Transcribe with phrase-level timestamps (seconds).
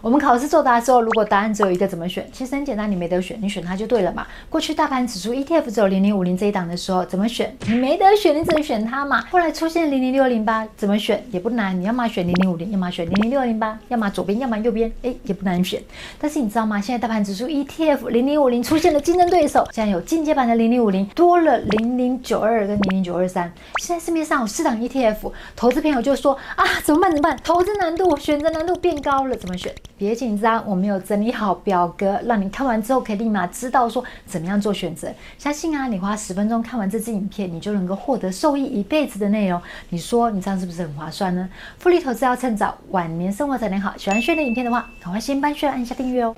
[0.00, 2.28] 我们考试作答的时候，如果答案只有一个，怎么选？
[2.32, 4.26] 其实很简单，你没得选，你选它就对了嘛。
[4.48, 7.56] 过去大盘指数 ETF 只有零零五零这一档的时候，怎么选？
[7.66, 9.24] 你没得选，你只能选它嘛。
[9.30, 15.82] 后来出现零零六零八，怎么选也不难，你要么选零零五零，要么选零零六零八，要么左边，要么右边，哎，也不难选。
[16.20, 16.80] 但是你知道吗？
[16.80, 23.52] 现在大盘指数 ETF 零零五零出现了竞争对手，现在有进阶版的零零五零，多了零零九二跟零零九二三。
[23.82, 27.10] 现在市面上有四档 ETF，投资朋友就说啊，怎么办？
[27.10, 27.36] 怎么办？
[27.42, 29.72] 投资难度、选择难度变高了，怎么选？
[29.98, 35.12] 别紧张，我们有整理好表格，让你看完之后可以立马知道说怎么样做选择。
[35.36, 39.60] 相信啊，你花十分钟看完这支影片，你就能够获得受益一辈子的内容。
[39.88, 41.48] 你说你这样是不是很划算呢？
[41.78, 43.92] 复利投资要趁早，晚年生活才能好。
[43.96, 46.34] 喜欢训练影片的话，赶快先帮薛按一下订阅哦。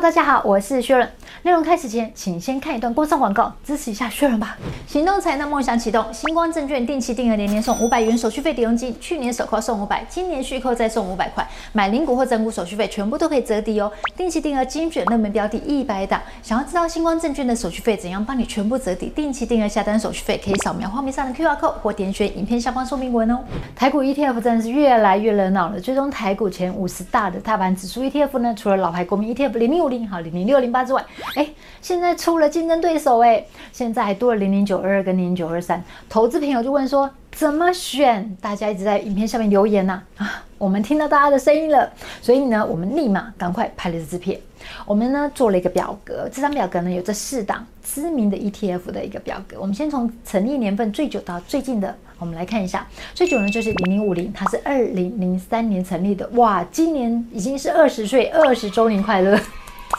[0.00, 1.08] 大家好，我是薛润。
[1.42, 4.56] 内容开始前，请先看一段工商广告，支持一下薛润吧。
[4.86, 13.90] 行动才能梦想启动，星光证券定期定额年年送五百元手续费抵用金，去年首扣送五百，今年续扣再送五百块，买零股或整股手续费全部都可以折抵哦。
[14.16, 19.08] 定期定额精选热门标的一百档，想要知道星光证券的手续费怎样帮你全部折抵？
[19.08, 23.40] 定期定额下单手续费可以扫描画面上的 QR code 或点选影片下方说明文哦。
[23.74, 31.48] 台股 ETF 真的是越来越热闹了，追踪台股前五十大的大盘指数 ETF 呢，除了老牌国民 ETF 零零五零、好零零六零八之外，哎，
[31.82, 35.82] 现在出了竞争对手哎，现在还多了零零九二二跟零零九二三。
[36.08, 38.36] 投资朋友就问说怎么选？
[38.40, 41.90] 大家一直在影片下面留言呐啊，啊，我们听到大家的声音了，
[42.22, 44.38] 所以呢，我们立马赶快拍了这支片。
[44.84, 49.56] 我们呢做了一个表格，这张表格呢有这四档知名的 ETF 的一个表格。
[49.60, 52.86] 我们先从成立年份最久到最近的，我们来看一下。
[53.14, 59.38] 最久呢就是零零五零，它是二零零三年成立的，哇，今年已经是二十岁，二十周年快乐。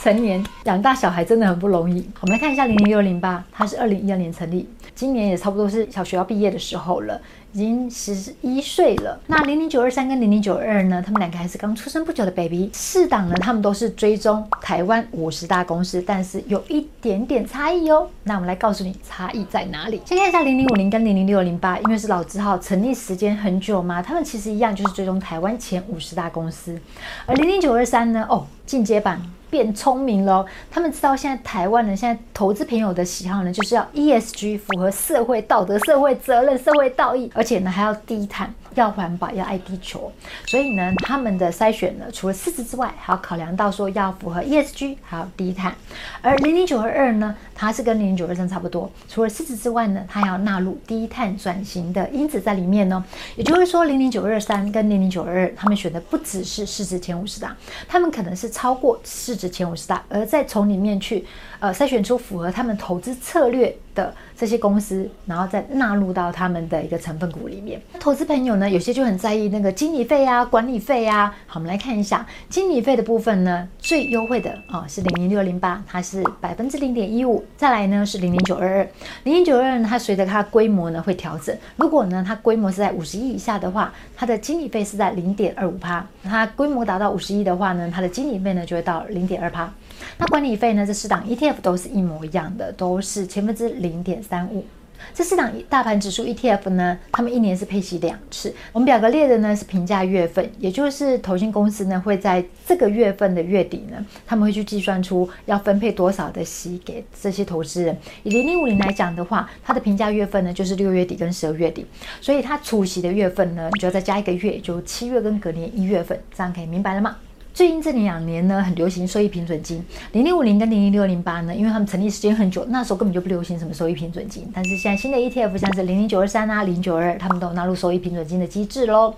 [0.01, 2.07] 成年养大小孩真的很不容易。
[2.21, 7.19] 我们来看一下零零六零吧，它是二零一二年成立，今年也差不多是小学要毕业的时候了，
[7.53, 9.19] 已经十一岁了。
[9.27, 12.69] 那零零九二三跟零零九二呢，他们两个还是刚出生不久的 baby。
[12.73, 18.07] 四档呢，他们都是追踪台湾五十大公司，但是有一点点差异哦。
[18.23, 20.01] 那我们来告诉你差异在哪里。
[20.05, 26.79] 先看一下零零五零跟零零六零八，因为是老字号，成立时间很久嘛，他们其实一样，就是追踪台湾前五十大公司。
[27.25, 29.21] 而零零九二三呢，哦，进阶版。
[29.49, 38.53] 变聪明了，他们知道现在台湾人现在投资朋友的喜好呢，就是要 ESG 符合社会道德、社会责任、社会道义，而且呢还要低碳。
[38.75, 40.11] 要环保，要爱地球，
[40.45, 45.73] 所以呢，他们的筛选呢，除了市值之外，还要考量到说要符合 ESG，还有低碳。
[46.21, 53.03] 而零零九二二呢，它是跟零零九二三差不多，除了市值之外呢，它要纳入低碳转型的因子在里面呢。
[53.35, 57.55] 也就是说，零零九二三跟零零九二二，他们选的不只是市值前五十大，
[57.87, 61.25] 他们可能是超过市值前五十大，而再从里面去
[61.59, 67.81] 呃筛选出符合他们投资策略的这些公司，然后再纳入到他们的一个成分股里面。
[67.99, 71.33] 投资朋友呢，有些就很在意那个经理费啊、管理费啊。
[71.47, 77.43] 好，我们来看一下经理费的部分呢，最优惠的啊、是零零六零八，它是百分之零点一五。
[77.57, 78.87] 再来呢是零零九二二，
[79.23, 81.55] 零零九二二，它随着它规模呢会调整。
[81.77, 86.05] 如果呢它规模是在五十亿以下的话，它的经理费是在零点二五趴。
[86.23, 89.71] 它规模达到五十亿的话呢，它的经理费呢就会到零点二趴。
[90.17, 90.85] 那管理费呢？
[90.85, 94.65] 这四档 ETF 都是一模一样的，都是千分之零点三五。
[95.13, 98.53] 这四档大盘指数 ETF 呢，他们一年是配息两次。
[98.71, 107.97] 我们表格列的呢是评价月份，也就是投信公司呢会在这个月份的月底呢，他们会去计算出要分配多少的息给这些投资人。
[108.23, 111.85] 以零零五零来讲的话，它的评价月份呢就是六月底跟十二月底，
[112.21, 117.17] 所以它除息的月份呢，你就要再加一个月，就七月跟隔年一月份，这样可以明白了吗？
[117.59, 119.83] 最近这两年呢，很流行收益平准金，
[120.13, 124.49] 零零五零跟零零六零八呢，因为他们成立时间很久，那时候根本就不流行什么收益平准金。
[124.55, 129.13] 但是现在新的 ETF 像是零零九二三啊、零九二，他们都纳入收益平准金的机制喽。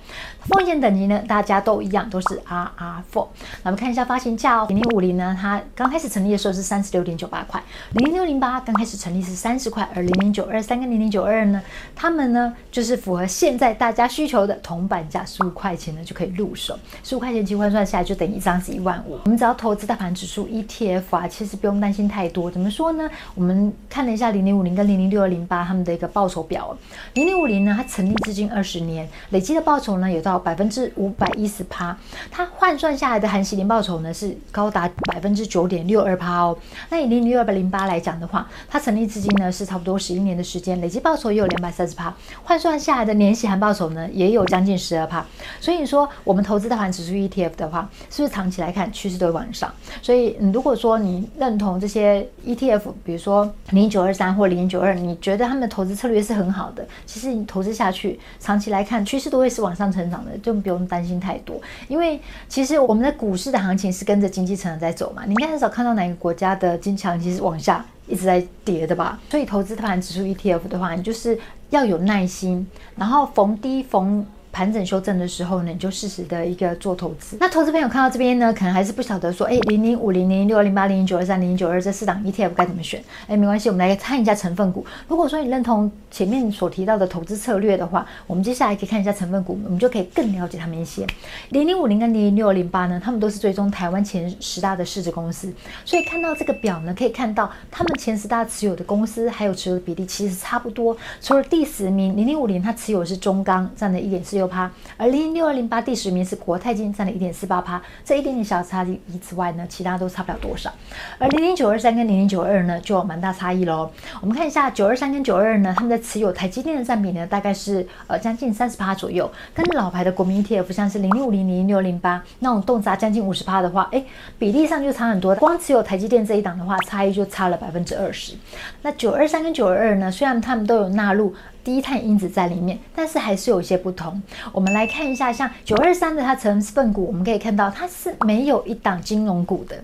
[0.46, 3.28] 风险等级呢，大家都一样，都是 RR4。
[3.62, 11.62] 那我们看一下发行价哦，零零五零呢，它刚开始成立的时候是三十六点九八块，零零六零八刚开始成立是三十块，而零零九二三跟零零九二呢，
[11.94, 18.31] 他们呢就是符合现在大家需求的铜板价十五块钱呢就可以入手，十五块钱其实换算下来就等于。
[18.34, 22.50] 一张是一万五，我们只要投资大盘指数 ETF 啊，其实不用担心太多。
[22.50, 23.10] 怎么说呢？
[23.36, 26.76] 我们看了一下零零五零跟零零六二零八他们的一个报酬表，
[27.14, 31.96] 零零五零呢，它成立至今二十年，累计的报酬呢有到百分之五百一十趴，
[32.30, 36.58] 它换算下来的含息年报酬呢是高达百分之九点六二趴哦。
[36.90, 42.14] 那以零零六二零八来讲的话，它成立至今呢是差不多十一年的时间，累计报酬也有两百三十趴，
[42.44, 45.26] 换算下来的年息含报酬呢也有将近十二趴。
[45.60, 47.90] 所以说，我们投资大盘指数 ETF 的话，
[48.22, 49.74] 不是长期来看趋势都会往上？
[50.02, 61.60] 所以，如果说你认同这些 ETF，比如说零九二三或零九二，你觉得他们的投资策略是很好的，其实你投资下去，长期来看趋势都会是往上成长的，就不用担心太多。
[61.88, 69.20] 因为其实我们的股市的行情是跟着经济成长在走嘛，你应该很少看到哪个国家的经济行情是往下一直在跌的吧？
[69.30, 71.40] 所以投资大盘指数 ETF 的话，你就是
[71.72, 74.26] 要有耐心，然后逢低逢。
[74.52, 77.38] 盘整修正的时候呢，你就适时的一个做投资。
[77.40, 83.04] 那投资朋友看到这边呢，可能还是不晓得说，哎，零零五零零六零八零零九二三零零九二这四档 ETF 该怎么选？
[83.28, 84.86] 哎，没关系，我们来看一下成分股。
[85.08, 91.06] 如果说你认同前面所提到的投资策略的话，我们接下来可以看一下成分股，我们就可以更了解他们一些。
[91.50, 95.52] 零零五零跟零零六二零八呢，他们都是追踪台湾前十大的市值公司，
[95.86, 100.96] 所以看到这个表呢，可以看到他们前十大持有的公司还有持有的比例其实差不多。
[101.22, 104.70] 除了第十名零零五零，它持有的是中钢，占了一点四六趴。
[104.98, 110.72] 而零零六二零八第十名是国泰金，占了一点四八趴，这一点点小差异之外呢，其他都差不了多少。
[111.20, 113.92] 而零零九二三跟零零九二呢，就有蛮大差异喽。
[114.20, 124.04] 我们看一下九二三跟九二二呢，他们的持有台积电的占比呢，大概是呃将近三十趴左右，跟老牌的国民 ETF 像是零零五零零零六零八那种动辄将近五十趴的话，哎，
[124.40, 125.36] 比例上就差很多。
[125.36, 128.34] 光持有台积电这一档的话，差异就差了百分之二十。
[128.82, 131.36] 那九二三跟九二二呢，虽然他们都有纳入。
[131.64, 134.22] 低碳因子在里面，但是还是有一些不同。
[134.52, 139.84] 我们来看一下，像九二三的它成分股，我们可以看到它是没有一档金融股的。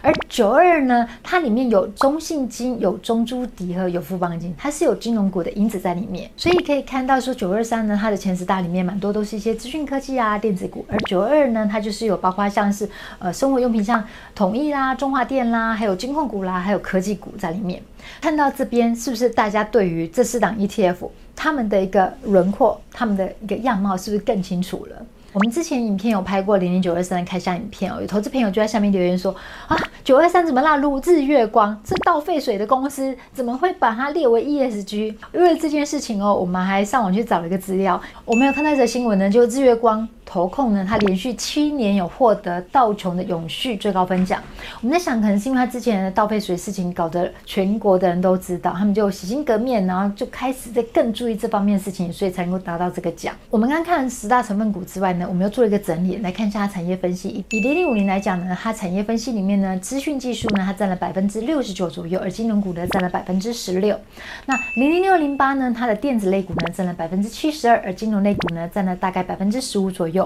[0.00, 6.30] 而九二呢，它里面有中信金、有中珠迪和有富邦金，它是有金融股的因子在里面。
[6.36, 10.84] 所以可以看到说，九二三呢，它的前十大里面蛮多都是一些资讯科技啊、电子股。
[10.88, 14.02] 而九二呢，它就是有包括像是呃生活用品，像
[14.34, 17.82] 统一啦、中华电啦，还有金控股啦，还有科技股在里面。
[18.20, 24.96] 看到这边是不是大家对于这四档 ETF 他们的一个轮廓、他们的一个样貌是不是更清楚了？
[25.32, 29.34] 我们之前影片有拍过零零九二三的开箱影片哦，有投资朋友就在下面留言说
[29.66, 29.74] 啊，
[30.04, 31.74] 九二三怎么纳入日月光？
[31.82, 35.14] 这倒废水的公司怎么会把它列为 ESG？
[35.32, 40.06] 因为这件事情哦，我们还上网去找了一个资料，我们有看到一则新闻呢，就日月光。
[40.32, 44.42] 投控呢，他连续七年有获得道琼的永续最高分奖。
[44.80, 53.34] 我们在想，可能是因为他之前的倒废水事情搞得全国的人都知道，他们就洗心革面，然后就开始在更注意这方面的事情，所以才能够达到这个奖。
[53.50, 57.44] 我们刚刚看十大成分股之外呢，我们又做了一个整理，来看一下它产业分析。
[57.50, 64.00] 以零零五零来讲呢，它产业分析里面呢，资讯技术呢，它占了百分之六十九左右，而金融股呢占了百分之十六。
[64.46, 70.21] 那零零六零八呢，它的电子类股呢占了百分之七十二，而金融类股呢占了大概百分之十五左右。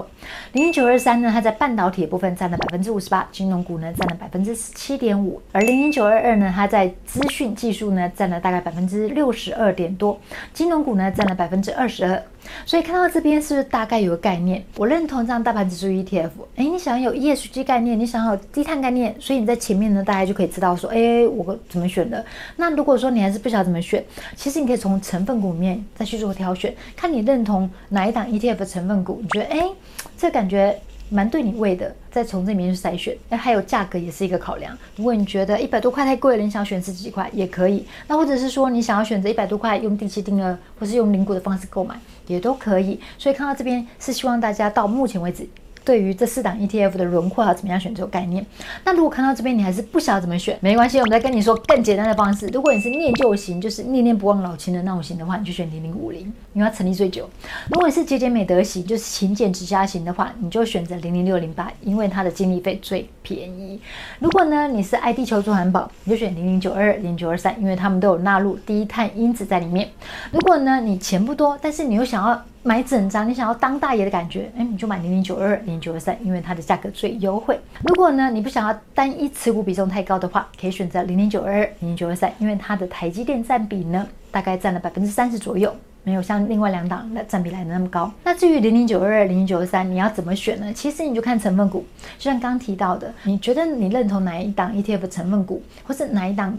[0.53, 10.19] 零零九二三呢，它在半导体部分占了百分之五十八，金融股呢占了百分之十七点五，而零零九二二呢，它在资讯技术呢占了大概百分之六十二点多，
[10.53, 12.23] 金融股呢占了百分之二十二。
[12.65, 14.63] 所以看到这边是不是大概有个概念？
[14.77, 16.29] 我认同这样大盘指数 ETF。
[16.55, 22.23] 哎，你想要有 ESG 概念，你想要有低碳概念，所以你在前面呢，大家就可以知道说，哎，我怎么选的？
[22.55, 24.03] 那如果说你还是不晓得怎么选，
[24.35, 29.69] 其实你可以从成分股里面再去做挑选，看你认同哪一档 ETF 的成分股，你觉得哎，
[30.17, 30.77] 这感觉。
[31.09, 34.75] 蛮对你味的，再从这里面去筛选，那，还有价格也是一个考量。
[34.95, 37.85] 如果你觉得一百多块太贵了，你想选十几块也可以。
[38.07, 42.99] 那或者是说你想要选择一百多块用定期定额，或是用零股的方式购买，也都可以。
[43.19, 45.47] 所以看到这边是希望大家到目前为止。
[45.87, 48.45] 对于这四档 ETF 的轮廓要怎么样选这个概念？
[48.83, 52.45] 那如果看到这边你还是不晓得怎么选，没关系，我们再跟你说更简单的方式。
[52.47, 57.29] 如果你是念旧型，就是念念不忘老情的那种型的话，你就选零零五零，因为它成立最久。
[57.69, 63.79] 如果你是节俭美德型，就是勤俭持家型的话，你就选择零零六零八，因为它的经理费最便宜。
[64.19, 69.89] 如果呢你是爱地球做环保，你就选零零九二二、零零九二三，因为他们都有纳入低碳因子在里面。
[70.31, 77.57] 如果呢你钱不多，但是你又想要买整张，你想要当大爷的感觉，哎，你就买零零九二二、零零九二三，因为它的价格最优惠。
[77.87, 85.73] 如果呢，你不想要单一持股比重太高的话，可以选择零零九二二、零零九二三，因为它的台积电占比呢，大概占了百分之三十左右，
[86.03, 88.11] 没有像另外两档的占比来的那么高。
[88.23, 90.73] 那至于零零九二二、零零九二三，你要怎么选呢？
[90.73, 91.85] 其实你就看成分股，
[92.17, 96.57] 就像刚提到的，你觉得你认同哪一档 ETF 成分股，或是哪一档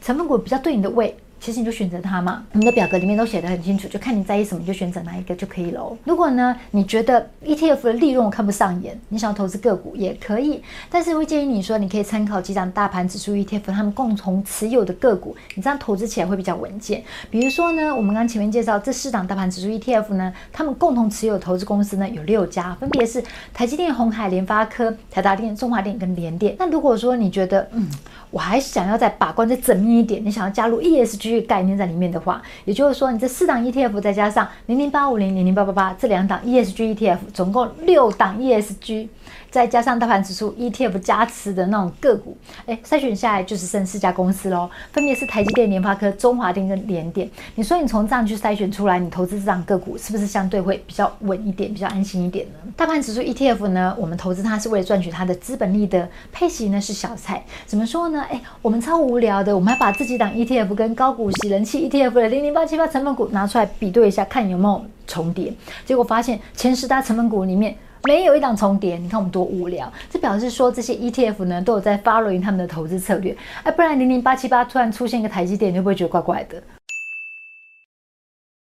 [0.00, 1.16] 成分股比较对你的胃？
[1.40, 5.96] 其实你就选择它嘛，我们的表格里面都写得很清楚，就看你在意什么，你就选择哪一个就可以喽。
[6.04, 17.02] 如果呢，你觉得 ETF 的利润我看不上眼，你想要投资个股也可以，但是会建议你说，你可以参考几档大盘指数 ETF 他们共同持有的个股，你这样投资起来会比较稳健。
[17.30, 26.54] 比如说呢，我们刚前面介绍这四档大盘指数 ETF 呢，他们共同持有投资公司呢有六家，分别是台积电、鸿海、联发科、台达电、中华电跟联电。
[26.58, 27.88] 那如果说你觉得，嗯，
[28.30, 31.29] 我还想要再把关再缜密一点，你想要加入 ESG。
[31.42, 39.08] 概念在里面的话，也就是说，你这四档 ETF 再加上零零八五零、零零八八八这两档 ESG ETF，总共六档 ESG，
[39.50, 47.28] 再加上大盘指数 ETF 加持的那种个股，哎，筛选下来就是剩四家公司喽，分别是台积电、联发科、中华电跟联电。
[47.54, 52.72] 你说你从这样去筛选出来，你投资这档个股是不是相对会比较稳一点，比较安心一点呢？
[52.76, 57.44] 大盘指数 ETF 呢，我们投资它是为了赚取它的资本利得，配息呢是小菜。
[57.66, 58.24] 怎么说呢？
[58.30, 65.52] 哎，我们超无聊的，我们还把这几档 ETF 跟高股息人气 ETF 的零零八七八成分股拿出来比对一下，看有没有重叠。
[65.84, 68.96] 结果发现前十大成分股里面没有一档重叠。
[68.96, 69.92] 你看我们多无聊！
[70.10, 73.36] 这表示说这些 ETF 呢都有在 following 他们的投资策略。
[73.62, 76.62] 哎，不然零零八七八突然出现一个台积电，你会不会觉得怪怪的？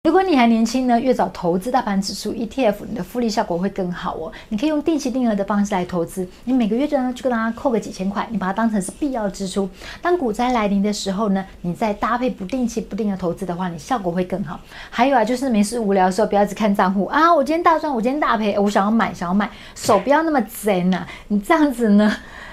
[0.04, 4.32] 如果你还年轻呢，越早投资大盘指数 ETF，你的复利效果会更好哦。
[4.48, 9.68] 你可以用定期定额的方式来投资，你每个月呢就跟它扣个几千块，你把它当成是必要支出。
[10.00, 14.58] 当股灾来临的时候呢，你再搭配不定期不定额投资的话，你效果会更好。
[14.88, 22.10] 还有啊，就是没事无聊的时候，不要只看账户啊，我今天大赚，我今天大赔，我想要买，想要卖，手不要那么贼呐、啊，你这样子呢？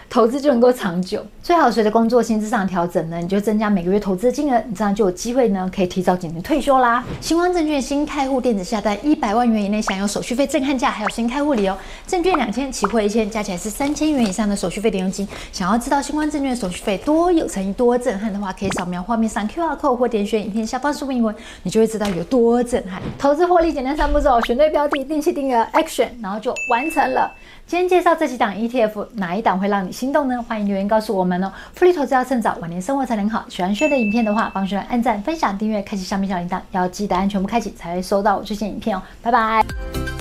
[0.09, 7.03] 投资就能够长久，最好随着工作薪资上调整呢，你就增加每个月投资的金额，你这样就有机会呢，可以提早几年退休啦。
[7.19, 15.27] 新光证券新开户电子下单一百万元以内享有手续费震撼价，还有新开户礼哦，证券两千，期货一千，加起来是三千元以上的手续费抵用金。
[15.51, 23.01] 想要知道新光证券手续费多有诚意、多震撼的话，可以扫描画面上 QR code 或点选影片下方说明文，你就会知道有多震撼。
[23.19, 27.29] 投资获利简单三步骤：选对标的，定期定额，Action，然后就完成了。
[27.67, 30.41] 今天介绍这几档 ETF，哪一档会让你心动呢？
[30.47, 31.51] 欢迎留言告诉我们哦。
[31.73, 33.43] 富利投资要趁早，晚年生活才能好。
[33.49, 39.03] 喜欢轩的影片的话，帮轩按赞、分享、订阅、开启下面小铃铛，要记得按全部开启，才会收到我最新影片哦。
[39.21, 40.16] 拜拜。